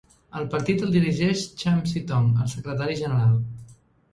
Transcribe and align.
El 0.37 0.45
partit 0.53 0.85
el 0.87 0.95
dirigeix 0.95 1.43
Chiam 1.61 1.83
See 1.91 2.03
Tong, 2.13 2.33
el 2.47 2.51
secretari 2.55 2.99
general. 3.03 3.37